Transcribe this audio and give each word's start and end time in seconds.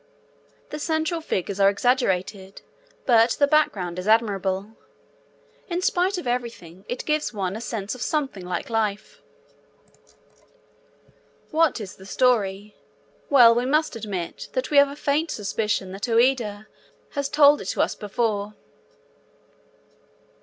The 0.71 0.79
central 0.79 1.21
figures 1.21 1.59
are 1.59 1.69
exaggerated, 1.69 2.63
but 3.05 3.33
the 3.33 3.45
background 3.45 3.99
is 3.99 4.07
admirable. 4.07 4.71
In 5.67 5.83
spite 5.83 6.17
of 6.17 6.25
everything, 6.25 6.85
it 6.89 7.05
gives 7.05 7.35
one 7.35 7.55
a 7.55 7.61
sense 7.61 7.93
of 7.93 8.01
something 8.01 8.43
like 8.43 8.71
life. 8.71 9.21
What 11.51 11.79
is 11.79 11.97
the 11.97 12.07
story? 12.07 12.75
Well, 13.29 13.53
we 13.53 13.67
must 13.67 13.95
admit 13.95 14.47
that 14.53 14.71
we 14.71 14.77
have 14.77 14.89
a 14.89 14.95
faint 14.95 15.29
suspicion 15.29 15.91
that 15.91 16.07
Ouida 16.07 16.65
has 17.11 17.29
told 17.29 17.61
it 17.61 17.65
to 17.65 17.81
us 17.83 17.93
before. 17.93 18.55